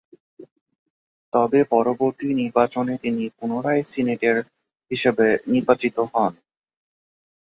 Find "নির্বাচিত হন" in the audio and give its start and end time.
5.53-6.33